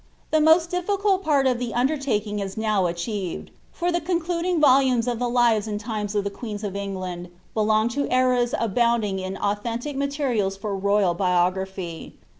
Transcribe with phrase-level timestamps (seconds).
[0.31, 5.19] The most difficult part of the undertaking is now achieved; for the concluding volumes of
[5.19, 9.95] the lives and times of the queens of England belong to eras abounding in authentic
[9.95, 12.15] materials for rojral biography.